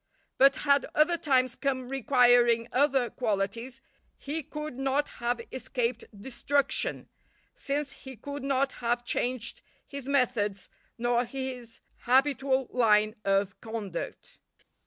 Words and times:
But 0.39 0.55
had 0.65 0.87
other 0.95 1.15
times 1.15 1.55
come 1.55 1.87
requiring 1.87 2.67
other 2.71 3.11
qualities, 3.11 3.81
he 4.17 4.41
could 4.41 4.79
not 4.79 5.07
have 5.21 5.39
escaped 5.51 6.05
destruction, 6.19 7.07
since 7.53 7.91
he 7.91 8.15
could 8.15 8.43
not 8.43 8.71
have 8.71 9.05
changed 9.05 9.61
his 9.85 10.07
methods 10.07 10.69
nor 10.97 11.23
his 11.25 11.81
habitual 12.05 12.67
line 12.71 13.13
of 13.23 13.61
conduct. 13.61 14.39